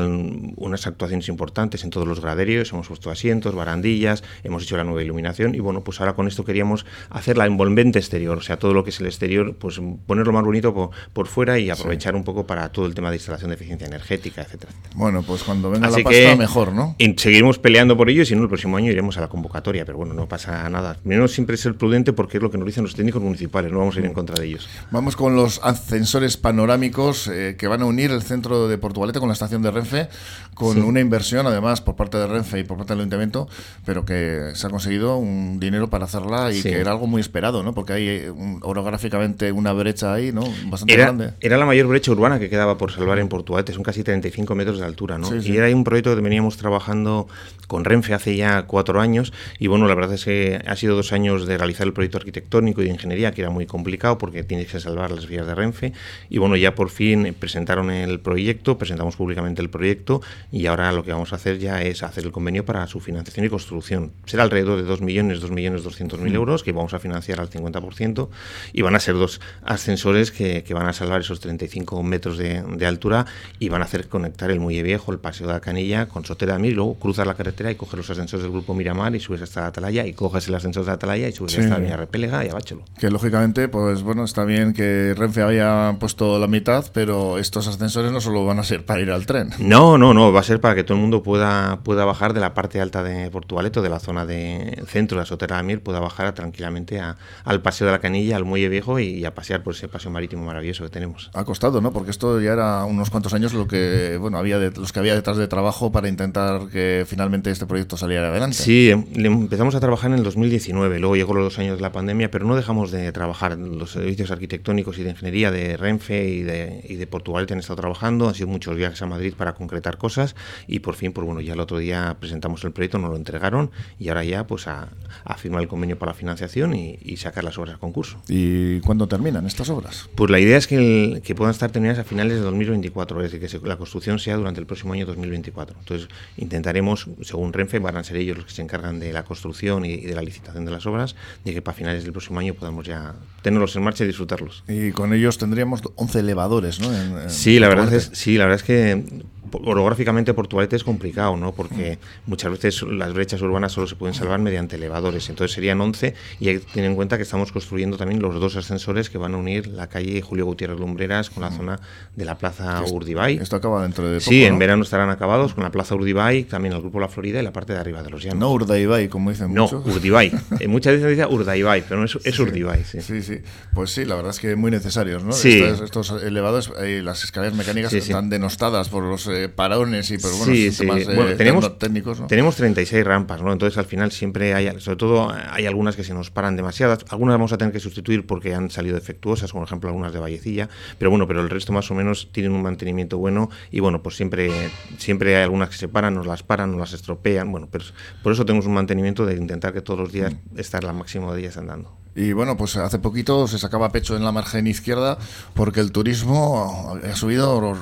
unas 0.56 0.88
actuaciones 0.88 1.28
importantes 1.30 1.84
en 1.84 1.90
todos 1.90 2.08
los 2.08 2.20
graderios, 2.20 2.72
hemos 2.72 2.88
puesto 2.88 3.10
asientos, 3.10 3.56
barandillas, 3.56 4.24
hemos 4.44 4.64
hecho 4.64 4.78
la 4.78 4.84
nueva 4.84 5.04
iluminación 5.04 5.56
y 5.56 5.60
bueno, 5.60 5.84
pues 5.84 6.00
ahora 6.00 6.14
con 6.14 6.28
esto 6.28 6.44
queríamos 6.44 6.86
hacer 7.10 7.38
la 7.38 7.46
envolvente 7.46 8.00
exterior, 8.00 8.38
o 8.38 8.42
sea, 8.42 8.58
todo 8.58 8.74
lo 8.74 8.84
que 8.84 8.90
es 8.90 9.00
el 9.00 9.08
exterior, 9.08 9.56
pues 9.56 9.80
ponerlo 10.06 10.34
más 10.34 10.44
bonito 10.44 10.92
por, 11.14 11.28
fuera 11.28 11.58
y 11.58 11.70
aprovechar 11.70 12.16
un 12.16 12.24
poco 12.24 12.46
para 12.46 12.70
todo 12.70 12.86
el 12.86 12.94
tema 12.94 13.10
de 13.10 13.16
instalación 13.16 13.50
de 13.50 13.56
eficiencia 13.56 13.88
energética, 13.88 14.42
etcétera. 14.42 14.72
Bueno, 14.96 15.24
pues 15.24 15.44
cuando 15.44 15.70
venga 15.72 15.90
la 15.90 15.98
pasta 15.98 16.36
mejor, 16.36 16.74
¿no? 16.74 16.96
seguiremos 17.18 17.60
peleando 17.60 17.96
por 17.96 18.10
ello 18.10 18.24
y 18.24 18.26
si 18.26 18.36
no, 18.36 18.44
el 18.44 18.50
próximo 18.50 18.78
año 18.78 18.83
iremos 18.92 19.18
a 19.18 19.22
la 19.22 19.28
convocatoria, 19.28 19.86
pero 19.86 19.98
bueno, 19.98 20.14
no 20.14 20.28
pasa 20.28 20.68
nada. 20.70 20.98
Menos 21.04 21.32
siempre 21.32 21.58
ser 21.58 21.76
prudente 21.76 22.14
porque 22.14 22.38
es 22.38 22.44
lo 22.44 22.52
que 22.52 22.58
nos 22.58 22.66
dicen 22.66 22.84
los 22.84 22.96
técnicos 22.96 23.22
municipales, 23.22 23.72
no 23.72 23.80
vamos 23.80 23.96
a 23.96 24.00
ir 24.00 24.06
en 24.06 24.14
contra 24.14 24.36
de 24.36 24.46
ellos. 24.48 24.68
Vamos 24.92 25.16
con 25.16 25.36
los 25.36 25.60
ascensores 25.64 26.38
panorámicos 26.38 27.28
eh, 27.28 27.56
que 27.58 27.68
van 27.68 27.82
a 27.82 27.86
unir 27.86 28.12
el 28.12 28.22
centro 28.22 28.68
de 28.68 28.78
Portugalete 28.78 29.20
con 29.20 29.30
la 29.30 29.34
estación 29.34 29.62
de 29.62 29.72
Renfe, 29.72 30.10
con 30.54 30.82
una 30.84 31.00
inversión 31.00 31.48
además 31.48 31.82
por 31.82 31.96
parte 31.96 32.18
de 32.18 32.28
Renfe 32.28 32.60
y 32.60 32.64
por 32.64 32.78
parte 32.78 32.94
del 32.94 33.02
ayuntamiento, 33.02 33.48
pero 33.86 34.06
que 34.06 34.52
se 34.54 34.68
ha 34.68 34.70
conseguido 34.70 35.18
un 35.18 35.60
dinero 35.60 35.90
para 35.90 36.06
hacerla 36.06 36.52
y 36.52 36.62
que 36.62 36.80
era 36.80 36.92
algo 36.92 37.08
muy 37.08 37.22
esperado, 37.22 37.64
¿no? 37.64 37.74
Porque 37.74 37.94
hay 37.94 38.08
eh, 38.08 38.34
orográficamente 38.62 39.52
una 39.52 39.74
brecha 39.74 40.14
ahí, 40.14 40.32
¿no? 40.32 40.44
Bastante 40.66 40.96
grande. 40.96 41.34
Era 41.42 41.58
la 41.58 41.66
mayor 41.66 41.88
brecha 41.88 42.12
urbana 42.12 42.40
que 42.40 42.50
quedaba 42.50 42.78
por 42.78 42.92
salvar 42.92 43.20
en 43.20 43.30
Portugalete, 43.30 43.74
son 43.74 43.84
casi 43.84 44.04
35 44.04 44.56
metros 44.56 44.80
de 44.80 44.86
altura, 44.86 45.18
¿no? 45.18 45.36
Y 45.36 45.58
era 45.58 45.74
un 45.76 45.84
proyecto 45.84 46.16
que 46.16 46.22
veníamos 46.22 46.58
trabajando 46.58 47.28
con 47.68 47.86
Renfe 47.86 48.14
hace 48.14 48.36
ya 48.36 48.66
cuatro 48.74 49.00
años 49.00 49.34
y 49.60 49.68
bueno, 49.68 49.88
la 49.88 49.94
verdad 49.94 50.16
es 50.16 50.26
que 50.26 50.60
ha 50.66 50.76
sido 50.76 50.96
dos 50.96 51.14
años 51.14 51.46
de 51.46 51.60
realizar 51.60 51.86
el 51.86 51.94
proyecto 51.94 52.18
arquitectónico 52.18 52.82
y 52.82 52.86
de 52.86 52.90
ingeniería 52.90 53.32
que 53.32 53.42
era 53.42 53.52
muy 53.52 53.68
complicado 53.68 54.18
porque 54.18 54.44
tienes 54.44 54.68
que 54.72 54.80
salvar 54.80 55.12
las 55.12 55.28
vías 55.28 55.46
de 55.46 55.54
Renfe 55.54 55.94
y 56.28 56.40
bueno, 56.40 56.56
ya 56.56 56.74
por 56.74 56.90
fin 56.90 57.36
presentaron 57.38 57.92
el 57.92 58.20
proyecto, 58.20 58.80
presentamos 58.80 59.16
públicamente 59.16 59.62
el 59.62 59.70
proyecto 59.70 60.24
y 60.52 60.66
ahora 60.66 60.92
lo 60.92 61.04
que 61.04 61.12
vamos 61.12 61.34
a 61.34 61.36
hacer 61.36 61.60
ya 61.60 61.84
es 61.84 62.02
hacer 62.02 62.24
el 62.24 62.32
convenio 62.32 62.66
para 62.66 62.88
su 62.88 63.00
financiación 63.00 63.46
y 63.46 63.50
construcción. 63.50 64.12
Será 64.26 64.42
alrededor 64.42 64.78
de 64.78 64.86
2 64.86 65.02
millones, 65.02 65.40
2 65.40 65.52
millones 65.52 65.84
200 65.84 66.20
mil 66.20 66.34
mm. 66.34 66.36
euros 66.36 66.64
que 66.64 66.72
vamos 66.72 66.96
a 66.96 67.00
financiar 67.00 67.40
al 67.42 67.52
50% 67.52 68.30
y 68.74 68.82
van 68.82 68.96
a 68.96 69.00
ser 69.00 69.14
dos 69.14 69.40
ascensores 69.64 70.32
que, 70.32 70.64
van 70.74 70.88
a 70.88 70.94
salvar 70.94 71.22
esos 71.22 71.40
35 71.40 72.02
metros 72.02 72.40
de, 72.40 72.88
altura 72.88 73.28
y 73.60 73.70
van 73.70 73.84
a 73.84 73.86
hacer 73.86 74.08
conectar 74.08 74.50
el 74.50 74.60
Muelle 74.60 74.82
Viejo, 74.82 75.12
el 75.12 75.20
Paseo 75.20 75.46
de 75.46 75.54
la 75.54 75.60
Canilla 75.60 76.08
con 76.08 76.26
Sotera 76.26 76.54
de 76.54 76.60
Mir, 76.60 76.74
luego 76.74 76.96
cruzar 76.96 77.28
la 77.28 77.36
carretera 77.36 77.70
y 77.70 77.76
coger 77.76 77.98
los 77.98 78.10
ascensores 78.10 78.42
del 78.42 78.52
Grupo 78.52 78.63
Miramar 78.74 79.16
y 79.16 79.20
subes 79.20 79.42
hasta 79.42 79.68
Atalaya 79.68 80.06
y 80.06 80.14
coges 80.14 80.48
el 80.48 80.56
ascensor 80.56 80.86
de 80.86 80.92
Atalaya 80.92 81.28
y 81.28 81.34
subes 81.34 81.58
hasta 81.58 81.78
Villa 81.78 81.98
Repélega 81.98 82.46
y 82.46 82.50
a 82.50 82.54
Báchelo. 82.54 82.84
Que 82.98 83.10
lógicamente, 83.10 83.68
pues 83.68 84.02
bueno, 84.02 84.24
está 84.24 84.46
bien 84.46 84.74
que 84.74 85.14
Renfe 85.18 85.42
había 85.42 85.98
puesto 86.00 86.40
la 86.40 86.48
mitad, 86.48 86.86
pero 86.94 87.38
estos 87.38 87.68
ascensores 87.68 88.12
no 88.12 88.22
solo 88.22 88.46
van 88.46 88.60
a 88.60 88.64
ser 88.64 88.86
para 88.86 89.02
ir 89.02 89.12
al 89.12 89.26
tren. 89.26 89.50
No, 89.60 89.98
no, 89.98 90.14
no, 90.14 90.32
va 90.32 90.40
a 90.40 90.44
ser 90.44 90.62
para 90.62 90.76
que 90.76 90.84
todo 90.84 90.96
el 90.96 91.02
mundo 91.02 91.24
pueda, 91.24 91.82
pueda 91.84 92.06
bajar 92.06 92.34
de 92.34 92.40
la 92.40 92.54
parte 92.54 92.80
alta 92.80 93.04
de 93.04 93.30
Portualeto, 93.30 93.82
de 93.82 93.90
la 93.90 94.00
zona 94.00 94.26
de 94.26 94.82
centro 94.88 95.18
de 95.18 95.24
la 95.24 95.26
Sotera 95.26 95.58
de 95.58 95.64
Mir, 95.64 95.82
pueda 95.82 96.00
bajar 96.00 96.34
tranquilamente 96.34 97.00
al 97.00 97.62
Paseo 97.62 97.88
de 97.88 97.94
la 97.94 98.00
Canilla, 98.00 98.36
al 98.36 98.46
Muelle 98.46 98.70
Viejo 98.70 99.00
y, 99.00 99.26
a 99.26 99.34
pasear 99.34 99.64
por 99.64 99.74
ese 99.74 99.88
paseo 99.88 100.12
marítimo 100.12 100.46
maravilloso 100.46 100.84
que 100.84 100.90
tenemos. 100.90 101.32
Ha 101.34 101.44
costado, 101.44 101.82
¿no? 101.82 101.92
Porque 101.92 102.12
esto 102.12 102.40
ya 102.42 102.54
era 102.54 102.86
unos 102.86 103.10
cuantos 103.10 103.34
años 103.34 103.54
lo 103.54 103.68
que, 103.68 104.18
bueno, 104.20 104.38
había 104.38 104.60
de, 104.60 104.72
los 104.72 104.92
que 104.92 105.00
había 105.00 105.16
detrás 105.16 105.38
de 105.38 105.48
trabajo 105.48 105.92
para 105.92 106.08
intentar 106.08 106.68
que 106.68 107.06
finalmente 107.08 107.52
este 107.52 107.66
proyecto 107.66 107.98
saliera 107.98 108.30
adelante. 108.30 108.53
Sí, 108.54 108.92
em, 108.92 109.06
empezamos 109.26 109.74
a 109.74 109.80
trabajar 109.80 110.12
en 110.12 110.18
el 110.20 110.24
2019, 110.24 111.00
luego 111.00 111.16
llegó 111.16 111.34
los 111.34 111.44
dos 111.44 111.60
años 111.60 111.78
de 111.78 111.82
la 111.82 111.92
pandemia, 111.92 112.30
pero 112.30 112.46
no 112.46 112.56
dejamos 112.56 112.92
de 112.92 113.12
trabajar. 113.12 113.58
Los 113.58 113.92
servicios 113.92 114.30
arquitectónicos 114.32 114.98
y 115.00 115.04
de 115.04 115.10
ingeniería 115.10 115.52
de 115.52 115.76
Renfe 115.76 116.28
y 116.30 116.44
de, 116.44 116.86
y 116.88 116.96
de 116.96 117.08
Portugalete 117.08 117.54
han 117.54 117.60
estado 117.60 117.78
trabajando, 117.78 118.28
han 118.28 118.36
sido 118.36 118.48
muchos 118.48 118.76
viajes 118.76 119.02
a 119.02 119.08
Madrid 119.08 119.34
para 119.36 119.54
concretar 119.54 119.98
cosas 119.98 120.36
y 120.68 120.80
por 120.80 120.96
fin, 120.96 121.14
pues 121.14 121.26
bueno, 121.26 121.42
ya 121.42 121.54
el 121.54 121.60
otro 121.60 121.80
día 121.80 122.16
presentamos 122.20 122.64
el 122.64 122.72
proyecto, 122.72 123.00
nos 123.00 123.10
lo 123.10 123.18
entregaron 123.18 123.72
y 124.00 124.10
ahora 124.10 124.24
ya 124.24 124.46
pues 124.46 124.68
a, 124.68 124.90
firmar 125.38 125.62
el 125.62 125.68
convenio 125.68 125.98
para 125.98 126.12
la 126.12 126.16
financiación 126.16 126.76
y, 126.76 127.18
sacar 127.18 127.44
las 127.44 127.58
obras 127.58 127.76
al 127.76 127.80
concurso. 127.80 128.22
¿Y 128.28 128.82
cuándo 128.82 129.08
terminan 129.08 129.46
estas 129.46 129.70
obras? 129.70 130.10
Pues 130.16 130.30
la 130.30 130.40
idea 130.40 130.58
es 130.58 130.68
que, 130.68 131.22
que 131.24 131.36
puedan 131.36 131.52
estar 131.52 131.72
terminadas 131.72 132.00
a 132.00 132.04
finales 132.04 132.34
de 132.34 132.42
2024, 132.42 133.24
es 133.24 133.32
decir, 133.32 133.62
que 133.62 133.68
la 133.68 133.78
construcción 133.78 134.20
sea 134.20 134.36
durante 134.36 134.60
el 134.60 134.66
próximo 134.66 134.94
año 134.94 135.06
2024. 135.06 135.78
Entonces 135.80 136.10
intentaremos, 136.36 137.08
según 137.22 137.54
Renfe, 137.54 137.80
van 137.80 137.96
a 137.96 138.04
ser 138.04 138.18
ellos 138.18 138.43
los 138.44 138.52
que 138.52 138.56
se 138.56 138.62
encargan 138.62 139.00
de 139.00 139.12
la 139.14 139.24
construcción 139.24 139.86
y, 139.86 139.98
de 139.98 140.14
la 140.14 140.22
licitación 140.22 140.66
de 140.66 140.72
las 140.72 140.86
obras, 140.86 141.16
de 141.44 141.54
que 141.54 141.62
para 141.62 141.76
finales 141.76 142.04
del 142.04 142.12
próximo 142.12 142.40
año 142.40 142.54
podamos 142.54 142.86
ya 142.86 143.16
tenerlos 143.42 143.76
en 143.76 143.84
marcha 143.84 144.04
y 144.04 144.08
disfrutarlos. 144.08 144.64
Y 144.68 144.92
con 144.92 145.14
ellos 145.14 145.38
tendríamos 145.38 145.82
11 145.96 146.20
elevadores, 146.20 146.80
¿no? 146.80 146.90
sí, 147.30 147.60
la 147.60 147.70
verdad 147.70 147.94
es, 147.94 148.12
sí, 148.14 148.38
la 148.38 148.46
verdad 148.46 148.60
es 148.60 148.64
que 148.64 149.24
orográficamente 149.54 150.34
Portugalete 150.34 150.76
es 150.76 150.84
complicado, 150.84 151.38
¿no? 151.38 151.54
Porque 151.54 152.00
muchas 152.26 152.52
veces 152.52 152.82
las 152.84 153.14
brechas 153.14 153.42
urbanas 153.42 153.72
solo 153.72 153.88
se 153.88 153.96
pueden 153.96 154.14
salvar 154.14 154.40
mediante 154.40 154.76
elevadores. 154.76 155.30
Entonces 155.30 155.54
serían 155.54 155.80
11 155.82 156.14
y 156.40 156.50
hay 156.50 156.60
que 156.60 156.66
tener 156.66 156.90
en 156.90 156.96
cuenta 156.96 157.18
que 157.18 157.24
estamos 157.24 157.52
construyendo 157.52 157.98
también 157.98 158.22
los 158.22 158.40
dos 158.40 158.56
ascensores 158.56 159.10
que 159.10 159.18
van 159.18 159.34
a 159.34 159.38
unir 159.38 159.68
la 159.68 159.88
calle 159.88 160.22
Julio 160.22 160.46
Gutiérrez 160.46 160.80
Lumbreras 160.80 161.30
con 161.30 161.44
la 161.44 161.52
zona 161.52 161.80
de 162.16 162.26
la 162.26 162.38
Plaza 162.38 162.82
Urdibay. 162.84 163.38
Esto 163.38 163.56
acaba 163.56 163.82
dentro 163.84 164.06
de 164.08 164.20
poco, 164.20 164.30
Sí, 164.30 164.44
en 164.44 164.60
verano 164.60 164.84
estarán 164.84 165.10
acabados 165.10 165.54
con 165.54 165.64
la 165.64 165.72
Plaza 165.72 165.96
Urdibay, 165.96 166.44
también 166.44 166.74
el 166.74 166.82
Grupo 166.82 167.00
La 167.00 167.08
Florida 167.08 167.40
y 167.40 167.44
la 167.44 167.54
parte 167.54 167.74
de 167.74 167.80
arriba 167.80 168.04
de 168.04 168.10
los 168.10 168.24
llanos. 168.24 168.40
No 168.40 168.52
Urdibay, 168.52 169.08
como 169.08 169.30
dicen 169.30 169.54
no, 169.54 169.64
muchos. 169.64 169.86
No, 169.86 169.94
Urdibay. 169.94 170.32
Eh, 170.60 170.68
muchas 170.68 170.94
veces 170.94 171.10
dice 171.10 171.26
Urdibay, 171.26 171.84
pero 171.88 172.00
no 172.00 172.06
es, 172.06 172.18
es 172.24 172.40
Urdibay. 172.40 172.84
Sí. 172.84 173.02
sí. 173.02 173.22
sí, 173.24 173.40
Pues 173.74 173.92
sí, 173.92 174.06
la 174.06 174.16
verdad 174.16 174.30
es 174.32 174.40
que 174.40 174.56
muy 174.56 174.70
necesarios, 174.70 175.24
¿no? 175.24 175.32
Sí. 175.32 175.62
Estos, 175.62 176.12
elevados, 176.24 176.72
eh, 176.80 177.02
las 177.04 177.24
escaleras 177.24 177.56
mecánicas 177.56 177.92
están 177.94 178.30
denostadas 178.30 178.90
por 178.90 179.04
los 179.04 179.28
eh, 179.28 179.43
parones 179.50 180.12
y 180.12 180.20
sí, 180.20 180.72
sí. 180.72 180.86
bueno, 180.86 181.36
tenemos, 181.36 181.78
técnicos. 181.78 182.26
Tenemos 182.28 182.56
36 182.56 183.06
rampas, 183.06 183.42
¿no? 183.42 183.52
Entonces 183.52 183.78
al 183.78 183.86
final 183.86 184.12
siempre 184.12 184.54
hay, 184.54 184.80
sobre 184.80 184.98
todo 184.98 185.32
hay 185.32 185.66
algunas 185.66 185.96
que 185.96 186.04
se 186.04 186.14
nos 186.14 186.32
paran 186.32 186.56
demasiadas. 186.56 187.00
Algunas 187.10 187.36
vamos 187.36 187.54
a 187.54 187.58
tener 187.58 187.74
que 187.74 187.80
sustituir 187.80 188.26
porque 188.26 188.54
han 188.54 188.70
salido 188.70 188.96
defectuosas, 188.96 189.52
como 189.52 189.62
por 189.62 189.70
ejemplo 189.70 189.90
algunas 189.90 190.14
de 190.14 190.20
Vallecilla. 190.20 190.70
Pero 190.98 191.10
bueno, 191.10 191.28
pero 191.28 191.42
el 191.42 191.50
resto 191.50 191.74
más 191.74 191.90
o 191.92 191.96
menos 191.96 192.30
tienen 192.32 192.52
un 192.52 192.62
mantenimiento 192.62 193.18
bueno 193.18 193.50
y 193.72 193.80
bueno, 193.80 194.02
pues 194.02 194.16
siempre, 194.16 194.52
siempre 194.98 195.36
hay 195.36 195.44
algunas 195.44 195.70
que 195.70 195.76
se 195.76 195.88
paran, 195.88 196.16
nos 196.16 196.26
las 196.26 196.44
paran, 196.44 196.72
nos 196.72 196.80
las 196.80 196.94
estropean. 196.94 197.52
Bueno, 197.52 197.68
pero 197.72 197.86
por 198.22 198.34
eso 198.34 198.46
tenemos 198.46 198.66
un 198.66 198.74
mantenimiento 198.74 199.26
de 199.26 199.36
intentar 199.36 199.74
que 199.74 199.82
todos 199.82 200.00
los 200.00 200.12
días 200.12 200.34
mm. 200.34 200.60
estar 200.60 200.84
la 200.84 200.94
máxima 200.94 201.34
de 201.34 201.42
días 201.42 201.58
andando. 201.58 202.04
Y 202.16 202.34
bueno, 202.34 202.58
pues 202.58 202.78
hace 202.78 203.00
poquito 203.00 203.48
se 203.48 203.58
sacaba 203.58 203.92
pecho 203.92 204.16
en 204.16 204.24
la 204.24 204.32
margen 204.32 204.68
izquierda 204.68 205.18
porque 205.56 205.80
el 205.80 205.92
turismo 205.92 207.00
ha 207.04 207.16
subido 207.16 207.76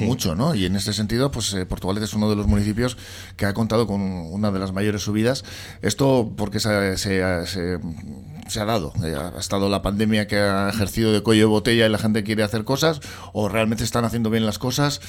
mucho, 0.00 0.34
¿no? 0.34 0.54
Y 0.54 0.64
en 0.64 0.76
este 0.76 0.92
sentido, 0.92 1.30
pues 1.30 1.52
eh, 1.54 1.66
es 2.02 2.14
uno 2.14 2.30
de 2.30 2.36
los 2.36 2.46
municipios 2.46 2.96
que 3.36 3.46
ha 3.46 3.54
contado 3.54 3.86
con 3.86 4.00
una 4.00 4.50
de 4.50 4.58
las 4.58 4.72
mayores 4.72 5.02
subidas. 5.02 5.44
Esto 5.82 6.32
porque 6.36 6.60
se, 6.60 6.96
se, 6.96 7.22
se, 7.46 8.60
ha 8.60 8.64
dado. 8.64 8.92
Eh, 9.04 9.14
ha 9.16 9.38
estado 9.38 9.68
la 9.68 9.82
pandemia 9.82 10.26
que 10.26 10.36
ha 10.36 10.68
ejercido 10.68 11.12
de 11.12 11.22
cuello 11.22 11.42
de 11.42 11.46
botella 11.46 11.86
y 11.86 11.88
la 11.88 11.98
gente 11.98 12.24
quiere 12.24 12.42
hacer 12.42 12.64
cosas, 12.64 13.00
o 13.32 13.48
realmente 13.48 13.84
están 13.84 14.04
haciendo 14.04 14.30
bien 14.30 14.46
las 14.46 14.58
cosas 14.58 15.00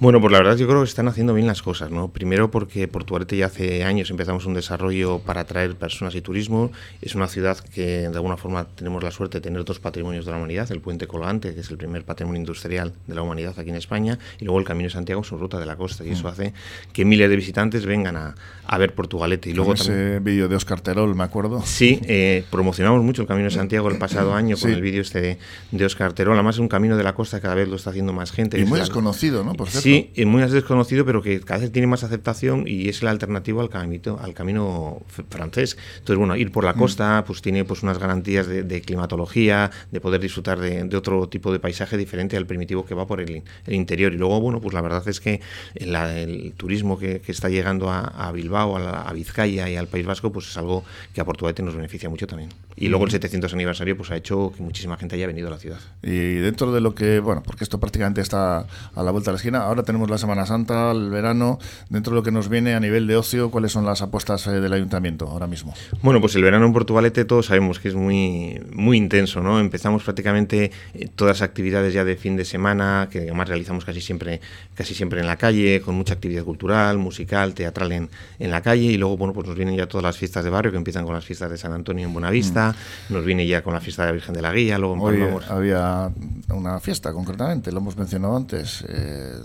bueno, 0.00 0.20
pues 0.20 0.32
la 0.32 0.38
verdad 0.38 0.56
yo 0.56 0.66
creo 0.66 0.80
que 0.80 0.88
están 0.88 1.08
haciendo 1.08 1.34
bien 1.34 1.46
las 1.46 1.62
cosas, 1.62 1.90
¿no? 1.90 2.08
Primero 2.08 2.50
porque 2.50 2.88
Portugalete 2.88 3.36
ya 3.36 3.46
hace 3.46 3.84
años 3.84 4.10
empezamos 4.10 4.46
un 4.46 4.54
desarrollo 4.54 5.18
para 5.18 5.42
atraer 5.42 5.76
personas 5.76 6.14
y 6.14 6.22
turismo. 6.22 6.72
Es 7.02 7.14
una 7.14 7.28
ciudad 7.28 7.58
que 7.58 8.08
de 8.08 8.16
alguna 8.16 8.38
forma 8.38 8.64
tenemos 8.64 9.02
la 9.02 9.10
suerte 9.10 9.38
de 9.38 9.42
tener 9.42 9.64
dos 9.64 9.78
patrimonios 9.78 10.24
de 10.24 10.32
la 10.32 10.38
humanidad, 10.38 10.72
el 10.72 10.80
puente 10.80 11.06
colgante, 11.06 11.54
que 11.54 11.60
es 11.60 11.70
el 11.70 11.76
primer 11.76 12.04
patrimonio 12.04 12.40
industrial 12.40 12.94
de 13.06 13.14
la 13.14 13.22
humanidad 13.22 13.54
aquí 13.58 13.70
en 13.70 13.76
España, 13.76 14.18
y 14.40 14.46
luego 14.46 14.58
el 14.58 14.64
Camino 14.64 14.86
de 14.86 14.92
Santiago, 14.92 15.22
su 15.22 15.36
ruta 15.36 15.58
de 15.58 15.66
la 15.66 15.76
costa, 15.76 16.04
y 16.04 16.10
eso 16.10 16.24
mm. 16.24 16.26
hace 16.28 16.54
que 16.92 17.04
miles 17.04 17.28
de 17.28 17.36
visitantes 17.36 17.84
vengan 17.84 18.16
a, 18.16 18.34
a 18.70 18.78
ver 18.78 18.94
Portugalete. 18.94 19.50
Y 19.50 19.52
luego 19.52 19.74
ese 19.74 20.20
vídeo 20.20 20.48
de 20.48 20.54
Oscar 20.54 20.80
Terol, 20.80 21.14
me 21.16 21.24
acuerdo. 21.24 21.60
Sí, 21.66 22.00
eh, 22.04 22.44
promocionamos 22.50 23.02
mucho 23.02 23.22
el 23.22 23.28
Camino 23.28 23.46
de 23.46 23.54
Santiago 23.54 23.88
el 23.88 23.98
pasado 23.98 24.32
año 24.32 24.56
con 24.56 24.70
el 24.70 24.80
vídeo 24.80 25.02
este 25.02 25.38
de, 25.72 25.84
Oscar 25.84 26.12
Terol. 26.12 26.34
Además 26.34 26.54
es 26.54 26.60
un 26.60 26.68
camino 26.68 26.96
de 26.96 27.02
la 27.02 27.12
costa 27.12 27.40
cada 27.40 27.56
vez 27.56 27.68
lo 27.68 27.74
está 27.74 27.90
haciendo 27.90 28.12
más 28.12 28.30
gente. 28.30 28.60
Y 28.60 28.64
muy 28.64 28.78
desconocido, 28.78 29.42
¿no? 29.42 29.54
Por 29.54 29.68
cierto. 29.68 29.82
Sí, 29.82 29.89
y 30.14 30.24
muy 30.24 30.42
desconocido, 30.42 31.04
pero 31.04 31.22
que 31.22 31.40
cada 31.40 31.60
vez 31.60 31.72
tiene 31.72 31.86
más 31.86 32.02
aceptación 32.02 32.64
y 32.66 32.88
es 32.88 33.02
la 33.02 33.10
alternativa 33.10 33.62
al 33.62 33.68
camino, 33.68 34.18
al 34.20 34.34
camino 34.34 35.02
francés. 35.28 35.76
Entonces, 35.98 36.18
bueno, 36.18 36.36
ir 36.36 36.52
por 36.52 36.64
la 36.64 36.72
mm. 36.72 36.78
costa 36.78 37.24
pues 37.26 37.42
tiene 37.42 37.64
pues 37.64 37.82
unas 37.82 37.98
garantías 37.98 38.46
de, 38.46 38.82
climatología, 38.82 39.70
de 39.90 40.00
poder 40.00 40.20
disfrutar 40.20 40.58
de, 40.58 40.96
otro 40.96 41.28
tipo 41.28 41.52
de 41.52 41.58
paisaje 41.58 41.96
diferente 41.96 42.36
al 42.36 42.46
primitivo 42.46 42.84
que 42.84 42.94
va 42.94 43.06
por 43.06 43.20
el, 43.20 43.42
interior. 43.68 44.12
Y 44.12 44.16
luego, 44.16 44.40
bueno, 44.40 44.60
pues 44.60 44.74
la 44.74 44.80
verdad 44.80 45.06
es 45.08 45.20
que 45.20 45.40
el 45.74 46.54
turismo 46.56 46.98
que, 46.98 47.22
está 47.26 47.48
llegando 47.48 47.90
a, 47.90 48.32
Bilbao, 48.32 48.76
a, 48.76 49.12
Vizcaya 49.12 49.68
y 49.68 49.76
al 49.76 49.86
País 49.86 50.06
Vasco, 50.06 50.32
pues 50.32 50.48
es 50.48 50.56
algo 50.56 50.84
que 51.14 51.20
a 51.20 51.24
Portugalete 51.24 51.62
nos 51.62 51.74
beneficia 51.74 52.08
mucho 52.08 52.26
también. 52.26 52.50
Y 52.76 52.88
luego 52.88 53.04
el 53.04 53.10
700 53.10 53.52
mm. 53.52 53.54
aniversario 53.54 53.96
pues 53.96 54.10
ha 54.10 54.16
hecho 54.16 54.52
que 54.56 54.62
muchísima 54.62 54.96
gente 54.96 55.16
haya 55.16 55.26
venido 55.26 55.48
a 55.48 55.50
la 55.50 55.58
ciudad. 55.58 55.78
Y 56.02 56.36
dentro 56.36 56.72
de 56.72 56.80
lo 56.80 56.94
que, 56.94 57.20
bueno, 57.20 57.42
porque 57.44 57.64
esto 57.64 57.78
prácticamente 57.78 58.20
está 58.20 58.66
a 58.94 59.02
la 59.02 59.10
vuelta 59.10 59.30
de 59.30 59.34
la 59.34 59.36
esquina, 59.36 59.58
ahora 59.60 59.79
tenemos 59.82 60.10
la 60.10 60.18
Semana 60.18 60.46
Santa, 60.46 60.90
el 60.92 61.10
verano, 61.10 61.58
dentro 61.88 62.12
de 62.12 62.16
lo 62.16 62.22
que 62.22 62.30
nos 62.30 62.48
viene 62.48 62.74
a 62.74 62.80
nivel 62.80 63.06
de 63.06 63.16
ocio, 63.16 63.50
¿cuáles 63.50 63.72
son 63.72 63.84
las 63.84 64.02
apuestas 64.02 64.46
eh, 64.46 64.60
del 64.60 64.72
ayuntamiento 64.72 65.28
ahora 65.28 65.46
mismo? 65.46 65.74
Bueno, 66.02 66.20
pues 66.20 66.34
el 66.36 66.42
verano 66.42 66.66
en 66.66 66.72
Portugalete 66.72 67.24
todos 67.24 67.46
sabemos 67.46 67.78
que 67.78 67.88
es 67.88 67.94
muy, 67.94 68.60
muy 68.72 68.96
intenso, 68.96 69.40
¿no? 69.40 69.60
Empezamos 69.60 70.02
prácticamente 70.02 70.70
eh, 70.94 71.08
todas 71.14 71.40
las 71.40 71.48
actividades 71.48 71.94
ya 71.94 72.04
de 72.04 72.16
fin 72.16 72.36
de 72.36 72.44
semana, 72.44 73.08
que 73.10 73.20
además 73.20 73.48
realizamos 73.48 73.84
casi 73.84 74.00
siempre, 74.00 74.40
casi 74.74 74.94
siempre 74.94 75.20
en 75.20 75.26
la 75.26 75.36
calle, 75.36 75.80
con 75.80 75.94
mucha 75.94 76.14
actividad 76.14 76.44
cultural, 76.44 76.98
musical, 76.98 77.54
teatral 77.54 77.92
en, 77.92 78.10
en 78.38 78.50
la 78.50 78.60
calle, 78.62 78.84
y 78.84 78.96
luego, 78.96 79.16
bueno, 79.16 79.32
pues 79.32 79.46
nos 79.46 79.56
vienen 79.56 79.76
ya 79.76 79.86
todas 79.86 80.04
las 80.04 80.16
fiestas 80.16 80.44
de 80.44 80.50
barrio, 80.50 80.72
que 80.72 80.78
empiezan 80.78 81.04
con 81.04 81.14
las 81.14 81.24
fiestas 81.24 81.50
de 81.50 81.58
San 81.58 81.72
Antonio 81.72 82.06
en 82.06 82.12
Buenavista, 82.12 82.74
mm. 83.08 83.12
nos 83.12 83.24
viene 83.24 83.46
ya 83.46 83.62
con 83.62 83.74
la 83.74 83.80
fiesta 83.80 84.02
de 84.02 84.08
la 84.08 84.12
Virgen 84.12 84.34
de 84.34 84.42
la 84.42 84.52
Guía, 84.52 84.78
luego 84.78 85.10
en 85.10 85.22
Hoy 85.22 85.42
había 85.48 86.10
una 86.48 86.80
fiesta 86.80 87.12
concretamente, 87.12 87.72
lo 87.72 87.78
hemos 87.78 87.96
mencionado 87.96 88.36
antes. 88.36 88.84
Eh, 88.88 89.40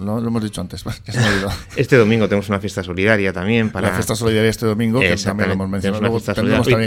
lo, 0.00 0.18
hemos 0.18 0.42
dicho 0.42 0.60
antes, 0.60 0.84
Este 1.76 1.96
domingo 1.96 2.28
tenemos 2.28 2.48
una 2.48 2.60
fiesta 2.60 2.82
solidaria 2.82 3.32
también. 3.32 3.70
Para... 3.70 3.88
La 3.88 3.94
fiesta 3.94 4.14
solidaria 4.14 4.50
este 4.50 4.66
domingo, 4.66 5.00
que 5.00 5.16
también 5.16 5.48
lo 5.48 5.54
hemos 5.54 5.68
mencionado. 5.68 6.12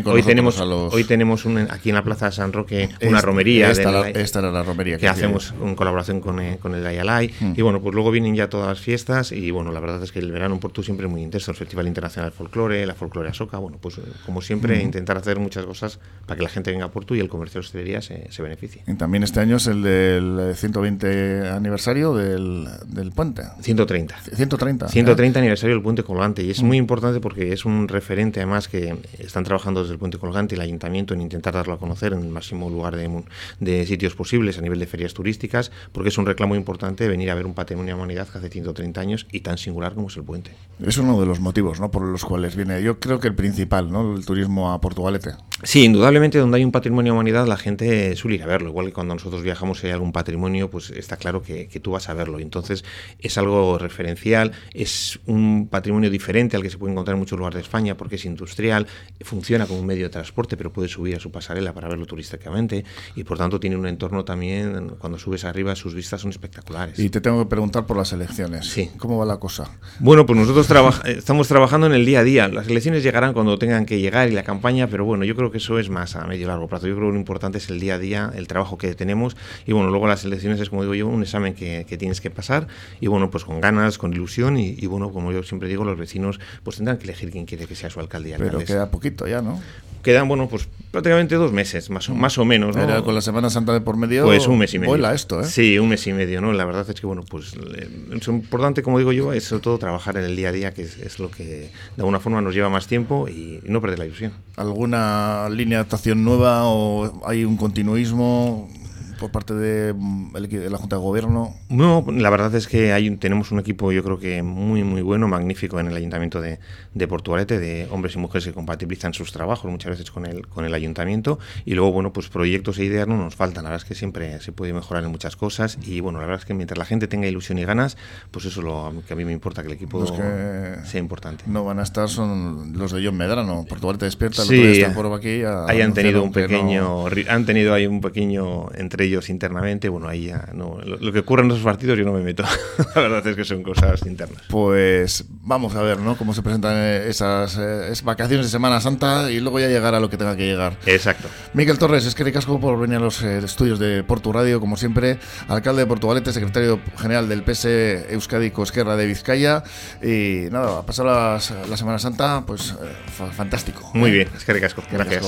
hoy, 0.06 0.24
tenemos, 0.24 0.60
hoy 0.60 1.04
tenemos 1.04 1.46
un, 1.46 1.58
aquí 1.70 1.90
en 1.90 1.96
la 1.96 2.04
Plaza 2.04 2.28
de 2.28 2.32
San 2.32 2.54
Roque 2.54 2.90
una 3.02 3.22
romería. 3.22 3.72
Esta, 3.72 4.10
esta, 4.10 4.40
era 4.40 4.52
la 4.52 4.64
romería. 4.64 4.98
Que, 4.98 5.08
hacemos 5.08 5.54
en 5.62 5.76
colaboración 5.76 6.22
con, 6.22 6.40
eh, 6.40 6.58
con 6.62 6.76
el 6.76 6.86
Ayalay. 6.86 7.34
Mm. 7.40 7.54
Y 7.56 7.62
bueno, 7.62 7.82
pues 7.82 7.94
luego 7.94 8.12
vienen 8.12 8.36
ya 8.36 8.50
todas 8.50 8.68
las 8.68 8.80
fiestas 8.80 9.32
y 9.32 9.52
bueno, 9.52 9.72
la 9.72 9.80
verdad 9.80 10.02
es 10.04 10.12
que 10.12 10.20
el 10.20 10.32
verano 10.32 10.56
en 10.56 10.60
Porto 10.60 10.84
siempre 10.84 11.06
es 11.08 11.12
muy 11.12 11.22
intenso. 11.22 11.52
El 11.52 11.58
Festival 11.58 11.88
Internacional 11.88 12.32
de 12.32 12.38
Folclore, 12.38 12.86
la 12.86 12.94
Folclore 12.94 13.30
Asoca, 13.30 13.58
bueno, 13.58 13.78
pues 13.82 13.98
eh, 13.98 14.02
como 14.26 14.42
siempre 14.42 14.78
mm. 14.78 14.82
intentar 14.82 15.18
hacer 15.18 15.40
muchas 15.40 15.66
cosas 15.66 16.00
para 16.26 16.38
que 16.38 16.44
la 16.44 16.50
gente 16.50 16.72
venga 16.72 16.86
a 16.86 16.92
Porto 16.92 17.16
y 17.16 17.20
el 17.20 17.30
comercio 17.30 17.62
de 17.62 17.66
hostelería 17.66 18.02
se, 18.02 18.32
se 18.32 18.42
beneficie. 18.42 18.84
Y 18.88 18.94
también 18.96 19.24
este 19.24 19.40
año 19.40 19.58
es 19.58 19.68
el 19.68 19.82
del 19.84 20.54
120 20.56 21.50
aniversario 21.50 22.14
del 22.14 22.68
del 22.98 23.12
puente. 23.12 23.44
130. 23.62 24.16
130. 24.34 24.90
130 24.90 25.40
aniversario 25.40 25.76
del 25.76 25.84
puente 25.84 26.04
colgante. 26.04 26.44
Y 26.44 26.52
es 26.52 26.62
muy 26.62 26.78
importante 26.78 27.22
porque 27.22 27.54
es 27.54 27.64
un 27.64 27.88
referente, 27.88 28.42
además, 28.42 28.68
que 28.68 28.98
están 29.20 29.44
trabajando 29.44 29.82
desde 29.82 29.94
el 29.94 30.00
puente 30.00 30.18
colgante 30.18 30.56
y 30.56 30.58
el 30.58 30.62
ayuntamiento 30.62 31.14
en 31.14 31.22
intentar 31.22 31.54
darlo 31.54 31.74
a 31.74 31.80
conocer 31.80 32.14
en 32.14 32.20
el 32.20 32.30
máximo 32.30 32.70
lugar 32.70 32.96
de, 32.96 33.24
de 33.60 33.86
sitios 33.86 34.16
posibles 34.16 34.58
a 34.58 34.62
nivel 34.62 34.80
de 34.80 34.88
ferias 34.88 35.14
turísticas, 35.14 35.72
porque 35.92 36.10
es 36.10 36.18
un 36.18 36.26
reclamo 36.26 36.56
importante 36.56 37.08
venir 37.08 37.32
a 37.32 37.36
ver 37.36 37.46
un 37.46 37.54
patrimonio 37.54 37.96
de 37.96 38.02
humanidad 38.02 38.28
que 38.28 38.38
hace 38.38 38.50
130 38.50 39.00
años 39.00 39.28
y 39.32 39.42
tan 39.42 39.58
singular 39.58 39.94
como 39.94 40.08
es 40.08 40.18
el 40.18 40.24
puente. 40.24 40.52
Es 40.86 40.98
uno 40.98 41.20
de 41.20 41.26
los 41.26 41.40
motivos 41.40 41.80
¿no? 41.80 41.92
por 41.92 42.04
los 42.04 42.26
cuales 42.26 42.56
viene, 42.56 42.82
yo 42.82 43.00
creo 43.00 43.20
que 43.20 43.28
el 43.28 43.36
principal, 43.36 43.92
¿no? 43.92 44.16
el 44.16 44.26
turismo 44.26 44.72
a 44.72 44.82
Portugalete. 44.82 45.32
Sí, 45.64 45.84
indudablemente 45.84 46.38
donde 46.38 46.58
hay 46.58 46.64
un 46.64 46.72
patrimonio 46.72 47.14
de 47.14 47.16
humanidad 47.16 47.48
la 47.48 47.58
gente 47.58 48.16
suele 48.16 48.36
ir 48.36 48.44
a 48.44 48.48
verlo, 48.48 48.70
igual 48.70 48.88
que 48.88 48.94
cuando 48.94 49.14
nosotros 49.14 49.42
viajamos 49.44 49.84
y 49.84 49.88
hay 49.88 49.94
algún 49.94 50.12
patrimonio, 50.12 50.70
pues 50.70 50.92
está 50.92 51.18
claro 51.18 51.42
que, 51.42 51.68
que 51.68 51.80
tú 51.80 51.92
vas 51.92 52.10
a 52.10 52.14
verlo. 52.14 52.40
Entonces 52.40 52.77
es 53.20 53.38
algo 53.38 53.78
referencial, 53.78 54.52
es 54.74 55.20
un 55.26 55.68
patrimonio 55.70 56.10
diferente 56.10 56.56
al 56.56 56.64
que 56.64 56.70
se 56.70 56.78
puede 56.78 56.94
encontrar 56.94 57.16
en 57.16 57.20
muchos 57.20 57.38
lugares 57.38 57.56
de 57.56 57.62
España 57.62 57.96
porque 57.98 58.16
es 58.16 58.26
industrial, 58.26 58.88
funciona 59.22 59.66
como 59.66 59.80
un 59.80 59.86
medio 59.86 60.06
de 60.06 60.10
transporte, 60.10 60.58
pero 60.58 60.72
puede 60.72 60.88
subir 60.88 61.16
a 61.16 61.20
su 61.20 61.32
pasarela 61.32 61.74
para 61.74 61.88
verlo 61.88 62.06
turísticamente 62.06 62.86
y 63.16 63.24
por 63.24 63.38
tanto 63.38 63.60
tiene 63.60 63.76
un 63.76 63.88
entorno 63.88 64.26
también, 64.26 64.96
cuando 65.00 65.18
subes 65.18 65.44
arriba 65.46 65.76
sus 65.76 65.94
vistas 65.94 66.22
son 66.22 66.32
espectaculares. 66.32 66.98
Y 67.00 67.10
te 67.10 67.22
tengo 67.22 67.40
que 67.44 67.50
preguntar 67.50 67.86
por 67.86 67.98
las 67.98 68.12
elecciones. 68.14 68.68
Sí. 68.68 68.90
¿Cómo 68.98 69.18
va 69.18 69.26
la 69.26 69.38
cosa? 69.38 69.72
Bueno, 70.00 70.26
pues 70.26 70.40
nosotros 70.40 70.68
estamos 71.06 71.48
trabajando 71.48 71.88
en 71.88 71.94
el 71.94 72.06
día 72.06 72.20
a 72.20 72.24
día. 72.24 72.48
Las 72.48 72.68
elecciones 72.68 73.04
llegarán 73.04 73.34
cuando 73.34 73.58
tengan 73.58 73.86
que 73.86 74.00
llegar 74.00 74.30
y 74.30 74.32
la 74.32 74.44
campaña, 74.44 74.88
pero 74.88 75.06
bueno, 75.06 75.26
yo 75.26 75.36
creo 75.36 75.52
que 75.52 75.58
eso 75.58 75.80
es 75.80 75.90
más 75.90 76.16
a 76.16 76.26
medio 76.26 76.44
y 76.44 76.48
largo 76.48 76.68
plazo. 76.68 76.88
Yo 76.88 76.96
creo 76.96 77.08
que 77.08 77.14
lo 77.14 77.20
importante 77.20 77.58
es 77.58 77.70
el 77.70 77.80
día 77.80 77.96
a 77.96 78.00
día, 78.00 78.32
el 78.36 78.48
trabajo 78.48 78.78
que 78.78 78.94
tenemos 78.96 79.36
y 79.66 79.74
bueno, 79.74 79.90
luego 79.90 80.08
las 80.08 80.24
elecciones 80.26 80.60
es 80.60 80.70
como 80.70 80.82
digo 80.84 80.96
yo, 80.96 81.08
un 81.08 81.24
examen 81.24 81.54
que, 81.54 81.86
que 81.88 81.98
tienes 81.98 82.22
que 82.22 82.30
pasar 82.30 82.67
y 83.00 83.08
bueno, 83.08 83.30
pues 83.30 83.46
con 83.46 83.62
ganas, 83.62 83.98
con 83.98 84.14
ilusión 84.14 84.58
y, 84.58 84.76
y, 84.78 84.86
bueno, 84.88 85.12
como 85.12 85.32
yo 85.32 85.44
siempre 85.44 85.70
digo, 85.70 85.84
los 85.84 85.98
vecinos 85.98 86.40
pues 86.64 86.78
tendrán 86.78 86.98
que 86.98 87.06
elegir 87.06 87.32
quién 87.32 87.46
quiere 87.46 87.66
que 87.66 87.76
sea 87.76 87.90
su 87.90 88.00
alcalde 88.00 88.36
Pero 88.38 88.60
queda 88.60 88.92
poquito 88.92 89.28
ya, 89.28 89.42
¿no? 89.42 89.60
Quedan, 90.04 90.28
bueno, 90.28 90.48
pues 90.48 90.70
prácticamente 90.92 91.36
dos 91.36 91.52
meses, 91.52 91.90
más 91.90 92.08
o, 92.08 92.16
más 92.16 92.38
o 92.38 92.46
menos, 92.46 92.76
¿no? 92.76 92.84
Era 92.84 93.02
con 93.02 93.14
la 93.14 93.22
Semana 93.22 93.50
Santa 93.50 93.74
de 93.74 93.82
por 93.82 93.98
medio. 93.98 94.24
Pues 94.24 94.48
un 94.48 94.58
mes 94.58 94.74
y 94.74 94.80
medio. 94.80 94.92
Vuela 94.92 95.14
esto, 95.14 95.42
¿eh? 95.42 95.46
Sí, 95.46 95.78
un 95.80 95.90
mes 95.90 96.08
y 96.08 96.14
medio, 96.14 96.40
¿no? 96.40 96.54
La 96.54 96.64
verdad 96.64 96.90
es 96.90 97.02
que, 97.02 97.06
bueno, 97.06 97.24
pues 97.30 97.56
lo 97.56 98.34
importante, 98.34 98.84
como 98.84 99.00
digo 99.00 99.12
yo, 99.12 99.34
es 99.34 99.44
sobre 99.44 99.64
todo 99.64 99.78
trabajar 99.80 100.18
en 100.18 100.24
el 100.24 100.36
día 100.36 100.50
a 100.50 100.52
día, 100.54 100.74
que 100.74 100.84
es, 100.84 100.98
es 100.98 101.20
lo 101.20 101.30
que 101.30 101.44
de 101.44 101.72
alguna 101.98 102.20
forma 102.20 102.42
nos 102.42 102.54
lleva 102.56 102.70
más 102.70 102.88
tiempo 102.88 103.28
y, 103.28 103.60
y 103.66 103.70
no 103.70 103.82
perder 103.82 104.00
la 104.00 104.06
ilusión. 104.06 104.32
¿Alguna 104.56 105.50
línea 105.50 105.80
de 105.80 105.82
actuación 105.82 106.24
nueva 106.24 106.62
o 106.66 107.22
hay 107.28 107.44
un 107.44 107.58
continuismo? 107.58 108.70
Por 109.18 109.32
parte 109.32 109.54
de, 109.54 109.94
de, 109.94 110.70
la 110.70 110.78
Junta 110.78 110.96
de 110.96 111.02
Gobierno? 111.02 111.56
No, 111.70 112.06
la 112.10 112.30
verdad 112.30 112.54
es 112.56 112.68
que 112.68 112.94
hay, 112.94 113.10
tenemos 113.18 113.52
un 113.52 113.60
equipo 113.60 113.92
yo 113.92 114.04
creo 114.04 114.20
que 114.20 114.44
muy 114.44 114.84
muy 114.84 115.02
bueno, 115.02 115.28
magnífico 115.28 115.80
en 115.80 115.88
el 115.88 115.96
Ayuntamiento 115.96 116.42
de, 116.42 116.60
de 116.94 117.08
Portugalete, 117.08 117.60
de 117.60 117.88
hombres 117.92 118.16
y 118.16 118.20
mujeres 118.20 118.46
que 118.46 118.54
compatibilizan 118.54 119.14
sus 119.14 119.32
trabajos 119.32 119.70
muchas 119.72 119.92
veces 119.92 120.12
con 120.12 120.26
el, 120.26 120.48
con 120.48 120.66
el 120.66 120.74
Ayuntamiento. 120.74 121.40
Y 121.66 121.76
luego 121.76 121.92
bueno, 121.92 122.14
pues 122.14 122.30
proyectos 122.30 122.78
e 122.80 122.86
ideas 122.86 123.08
no 123.08 123.18
nos 123.18 123.36
faltan, 123.36 123.64
la 123.64 123.72
verdad 123.72 123.84
es 123.84 123.88
que 123.88 123.96
siempre 123.96 124.40
se 124.42 124.52
puede 124.52 124.74
mejorar 124.74 125.04
en 125.04 125.12
muchas 125.12 125.36
cosas. 125.36 125.78
Y 125.84 126.00
bueno, 126.00 126.20
la 126.20 126.26
verdad 126.26 126.42
es 126.42 126.46
que 126.46 126.54
mientras 126.54 126.78
la 126.78 126.86
gente 126.86 127.08
tenga 127.08 127.28
ilusión 127.28 127.58
y 127.58 127.66
ganas, 127.66 127.98
pues 128.32 128.46
eso 128.46 128.62
es 128.62 128.66
lo 128.66 129.04
que 129.08 129.14
a 129.14 129.16
mí 129.16 129.26
me 129.26 129.34
importa, 129.34 129.62
que 129.62 129.68
el 129.68 129.74
equipo 129.74 130.00
los 130.00 130.12
que 130.12 130.76
sea 130.86 131.00
importante. 131.00 131.44
No 131.48 131.64
van 131.64 131.80
a 131.80 131.84
estar 131.84 132.10
son 132.10 132.74
los 132.78 132.92
de 132.92 133.06
John 133.06 133.18
Medrano, 133.18 133.66
Portugalete 133.68 134.06
despierta, 134.06 134.44
sí, 134.44 134.82
el 134.82 134.94
por 134.94 135.08
aquí 135.14 135.44
hayan 135.44 135.94
tenido 135.94 136.24
un 136.24 136.32
pequeño, 136.32 137.06
no... 137.10 137.32
han 137.32 137.46
tenido 137.46 137.74
ahí 137.74 137.88
un 137.88 138.02
pequeño 138.02 138.72
entre 138.74 139.07
ellos 139.08 139.30
internamente, 139.30 139.90
bueno, 139.90 140.08
ahí 140.08 140.28
ya 140.28 140.50
no. 140.54 140.80
Lo, 140.84 140.98
lo, 140.98 141.12
que 141.12 141.20
ocurre 141.20 141.44
en 141.44 141.52
esos 141.52 141.64
partidos 141.64 141.98
yo 141.98 142.06
no 142.06 142.14
me 142.14 142.22
meto. 142.22 142.44
la 142.96 143.02
verdad 143.02 143.28
es 143.28 143.36
que 143.36 143.44
son 143.44 143.64
cosas 143.64 144.06
internas. 144.06 144.44
Pues 144.50 145.26
vamos 145.30 145.76
a 145.76 145.82
ver, 145.82 146.00
¿no? 146.00 146.18
Cómo 146.18 146.34
se 146.34 146.42
presentan 146.42 146.78
esas, 146.78 147.58
eh, 147.58 147.88
esas 147.92 148.04
vacaciones 148.04 148.46
de 148.46 148.52
Semana 148.52 148.80
Santa 148.82 149.32
y 149.32 149.40
luego 149.40 149.60
ya 149.60 149.68
llegar 149.68 149.96
a 149.96 150.00
lo 150.00 150.10
que 150.10 150.18
tenga 150.18 150.36
que 150.36 150.46
llegar. 150.46 150.78
Exacto. 150.86 151.28
Miguel 151.54 151.78
Torres, 151.78 152.06
es 152.06 152.16
que 152.16 152.24
ricasco 152.24 152.60
por 152.60 152.80
venir 152.80 152.98
a 152.98 153.00
los 153.00 153.22
eh, 153.24 153.40
estudios 153.40 153.80
de 153.80 154.04
Portu 154.04 154.32
Radio, 154.32 154.60
como 154.60 154.78
siempre, 154.78 155.20
alcalde 155.48 155.82
de 155.82 155.88
Portugalete, 155.88 156.32
secretario 156.34 156.80
general 156.98 157.30
del 157.30 157.44
PS 157.44 157.66
Euskadi 158.10 158.52
Cosquerra 158.52 158.96
de 158.96 159.06
Vizcaya. 159.06 159.64
Y 160.02 160.50
nada, 160.52 160.80
a 160.80 160.86
pasar 160.86 161.06
las, 161.06 161.54
la 161.70 161.78
Semana 161.78 162.00
Santa, 162.00 162.44
pues 162.46 162.72
eh, 162.72 163.32
fantástico. 163.32 163.92
Muy 163.94 164.12
bien, 164.12 164.30
es 164.36 164.44
que 164.44 164.54
ricasco. 164.54 164.84
Gracias. 164.92 165.26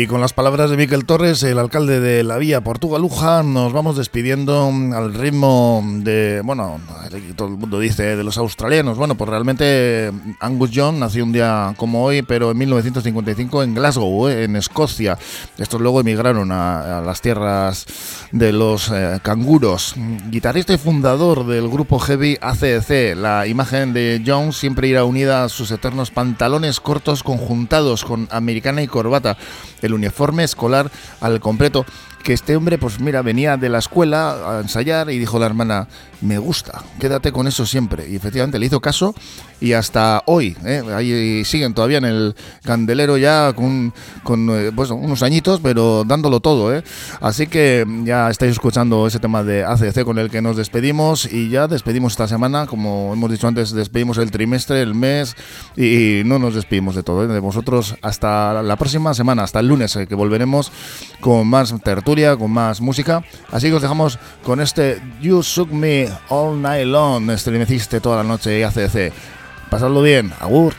Y 0.00 0.06
con 0.06 0.22
las 0.22 0.32
palabras 0.32 0.70
de 0.70 0.78
Miquel 0.78 1.04
Torres, 1.04 1.42
el 1.42 1.58
alcalde 1.58 2.00
de 2.00 2.24
la 2.24 2.38
vía 2.38 2.62
Portugaluja, 2.62 3.42
nos 3.42 3.74
vamos 3.74 3.98
despidiendo 3.98 4.72
al 4.94 5.12
ritmo 5.12 5.84
de, 5.84 6.40
bueno, 6.42 6.80
todo 7.36 7.48
el 7.48 7.58
mundo 7.58 7.78
dice 7.78 8.16
de 8.16 8.24
los 8.24 8.38
australianos. 8.38 8.96
Bueno, 8.96 9.14
pues 9.14 9.28
realmente 9.28 10.10
Angus 10.40 10.70
Young 10.70 10.96
nació 11.00 11.22
un 11.22 11.32
día 11.32 11.74
como 11.76 12.02
hoy, 12.02 12.22
pero 12.22 12.52
en 12.52 12.56
1955 12.56 13.62
en 13.62 13.74
Glasgow, 13.74 14.28
eh, 14.28 14.44
en 14.44 14.56
Escocia. 14.56 15.18
Estos 15.58 15.82
luego 15.82 16.00
emigraron 16.00 16.50
a, 16.50 17.00
a 17.00 17.00
las 17.02 17.20
tierras 17.20 17.84
de 18.32 18.52
los 18.54 18.90
eh, 18.90 19.18
canguros. 19.22 19.96
Guitarrista 20.30 20.72
y 20.72 20.78
fundador 20.78 21.46
del 21.46 21.68
grupo 21.68 21.98
heavy 21.98 22.38
ACDC, 22.40 23.16
la 23.16 23.46
imagen 23.46 23.92
de 23.92 24.22
Young 24.24 24.54
siempre 24.54 24.88
irá 24.88 25.04
unida 25.04 25.44
a 25.44 25.50
sus 25.50 25.70
eternos 25.70 26.10
pantalones 26.10 26.80
cortos 26.80 27.22
conjuntados 27.22 28.02
con 28.02 28.28
americana 28.30 28.82
y 28.82 28.86
corbata 28.86 29.36
el 29.82 29.89
uniforme 29.94 30.44
escolar 30.44 30.90
al 31.20 31.40
completo. 31.40 31.84
Que 32.22 32.32
este 32.34 32.54
hombre, 32.54 32.78
pues 32.78 33.00
mira, 33.00 33.22
venía 33.22 33.56
de 33.56 33.68
la 33.68 33.78
escuela 33.78 34.58
a 34.58 34.60
ensayar 34.60 35.10
y 35.10 35.18
dijo 35.18 35.38
la 35.38 35.46
hermana, 35.46 35.88
me 36.20 36.38
gusta, 36.38 36.82
quédate 36.98 37.32
con 37.32 37.46
eso 37.46 37.64
siempre. 37.66 38.08
Y 38.08 38.16
efectivamente 38.16 38.58
le 38.58 38.66
hizo 38.66 38.80
caso 38.80 39.14
y 39.60 39.72
hasta 39.74 40.22
hoy, 40.26 40.56
¿eh? 40.64 40.82
ahí 40.94 41.44
siguen 41.44 41.74
todavía 41.74 41.98
en 41.98 42.04
el 42.04 42.34
candelero 42.62 43.18
ya 43.18 43.52
con, 43.52 43.92
con 44.22 44.48
eh, 44.50 44.72
pues, 44.74 44.90
unos 44.90 45.22
añitos, 45.22 45.60
pero 45.62 46.04
dándolo 46.04 46.40
todo. 46.40 46.74
¿eh? 46.74 46.82
Así 47.20 47.46
que 47.46 47.86
ya 48.04 48.30
estáis 48.30 48.52
escuchando 48.52 49.06
ese 49.06 49.18
tema 49.18 49.42
de 49.42 49.64
ACC 49.64 50.04
con 50.04 50.18
el 50.18 50.30
que 50.30 50.40
nos 50.40 50.56
despedimos 50.56 51.30
y 51.30 51.50
ya 51.50 51.68
despedimos 51.68 52.12
esta 52.14 52.28
semana, 52.28 52.66
como 52.66 53.12
hemos 53.12 53.30
dicho 53.30 53.48
antes, 53.48 53.72
despedimos 53.72 54.18
el 54.18 54.30
trimestre, 54.30 54.80
el 54.80 54.94
mes 54.94 55.36
y 55.76 56.22
no 56.24 56.38
nos 56.38 56.54
despedimos 56.54 56.94
de 56.94 57.02
todo, 57.02 57.24
¿eh? 57.24 57.28
de 57.28 57.40
vosotros 57.40 57.96
hasta 58.02 58.62
la 58.62 58.76
próxima 58.76 59.14
semana, 59.14 59.42
hasta 59.42 59.60
el 59.60 59.68
lunes, 59.68 59.98
que 60.08 60.14
volveremos 60.14 60.72
con 61.20 61.46
más 61.46 61.72
tertulia, 62.10 62.36
con 62.36 62.50
más 62.50 62.80
música. 62.80 63.22
Así 63.52 63.68
que 63.68 63.74
os 63.74 63.82
dejamos 63.82 64.18
con 64.42 64.60
este 64.60 65.00
You 65.20 65.42
Shook 65.42 65.70
Me 65.70 66.08
All 66.28 66.60
Night 66.60 66.86
Long, 66.86 67.30
estremeciste 67.30 68.00
toda 68.00 68.16
la 68.16 68.24
noche 68.24 68.64
ACC. 68.64 69.12
Pasadlo 69.70 70.02
bien, 70.02 70.32
agur. 70.40 70.74